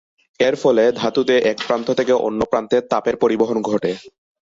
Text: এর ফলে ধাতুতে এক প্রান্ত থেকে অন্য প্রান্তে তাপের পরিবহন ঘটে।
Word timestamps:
এর 0.39 0.55
ফলে 0.55 0.83
ধাতুতে 0.99 1.35
এক 1.51 1.57
প্রান্ত 1.67 1.87
থেকে 1.99 2.13
অন্য 2.27 2.41
প্রান্তে 2.51 2.77
তাপের 2.91 3.15
পরিবহন 3.21 3.57
ঘটে। 3.61 3.91